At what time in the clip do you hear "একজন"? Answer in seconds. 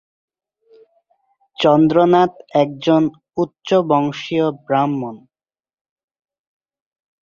2.53-3.03